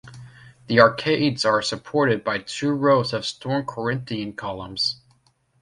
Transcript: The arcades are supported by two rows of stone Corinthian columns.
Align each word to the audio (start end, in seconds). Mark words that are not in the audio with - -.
The 0.65 0.79
arcades 0.81 1.45
are 1.45 1.61
supported 1.61 2.23
by 2.23 2.39
two 2.39 2.71
rows 2.71 3.13
of 3.13 3.23
stone 3.23 3.67
Corinthian 3.67 4.33
columns. 4.33 4.95